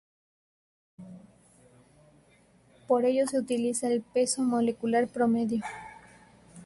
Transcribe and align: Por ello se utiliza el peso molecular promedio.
Por 2.87 3.05
ello 3.05 3.27
se 3.27 3.37
utiliza 3.37 3.87
el 3.87 4.01
peso 4.01 4.41
molecular 4.41 5.07
promedio. 5.07 5.61